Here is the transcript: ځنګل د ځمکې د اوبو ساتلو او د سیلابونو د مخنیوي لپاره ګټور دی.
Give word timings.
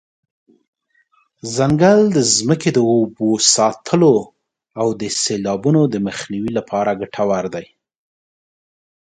ځنګل 1.55 1.99
د 2.15 2.17
ځمکې 2.35 2.69
د 2.73 2.79
اوبو 2.91 3.29
ساتلو 3.53 4.15
او 4.79 4.87
د 5.01 5.03
سیلابونو 5.21 5.81
د 5.93 5.95
مخنیوي 6.07 6.51
لپاره 6.57 6.97
ګټور 7.01 7.45
دی. 7.55 7.65